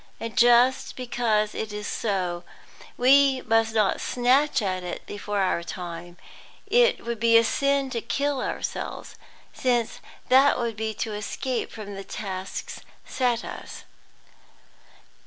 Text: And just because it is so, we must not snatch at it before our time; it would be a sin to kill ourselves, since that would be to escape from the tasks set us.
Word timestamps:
And 0.19 0.35
just 0.35 0.95
because 0.95 1.53
it 1.53 1.71
is 1.71 1.85
so, 1.85 2.43
we 2.97 3.41
must 3.45 3.75
not 3.75 4.01
snatch 4.01 4.59
at 4.59 4.81
it 4.81 5.05
before 5.05 5.41
our 5.41 5.61
time; 5.61 6.17
it 6.65 7.05
would 7.05 7.19
be 7.19 7.37
a 7.37 7.43
sin 7.43 7.91
to 7.91 8.01
kill 8.01 8.41
ourselves, 8.41 9.15
since 9.53 9.99
that 10.29 10.57
would 10.57 10.75
be 10.75 10.95
to 10.95 11.13
escape 11.13 11.71
from 11.71 11.93
the 11.93 12.03
tasks 12.03 12.81
set 13.05 13.45
us. 13.45 13.83